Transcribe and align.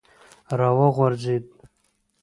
را 0.57 0.69
وغورځېد. 0.77 1.45